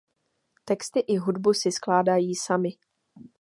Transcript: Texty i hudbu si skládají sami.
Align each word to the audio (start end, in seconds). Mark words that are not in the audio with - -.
Texty 0.65 0.99
i 1.03 1.17
hudbu 1.17 1.53
si 1.53 1.71
skládají 1.71 2.35
sami. 2.35 2.69